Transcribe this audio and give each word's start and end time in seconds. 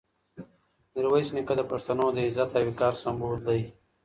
میرویس 0.93 1.29
نیکه 1.35 1.53
د 1.57 1.61
پښتنو 1.71 2.05
د 2.13 2.17
عزت 2.27 2.51
او 2.57 2.63
وقار 2.67 2.93
سمبول 3.03 3.39
دی. 3.47 3.61